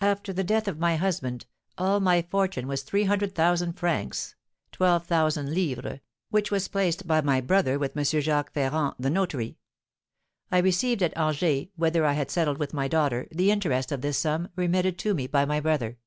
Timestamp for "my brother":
7.20-7.78, 15.44-15.98